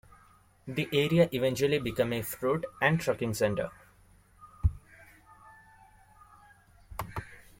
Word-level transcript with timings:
The 0.65 0.89
area 0.91 1.29
eventually 1.31 1.77
became 1.77 2.11
a 2.11 2.23
fruit 2.23 2.65
and 2.81 2.99
trucking 2.99 3.35
center. 3.35 3.69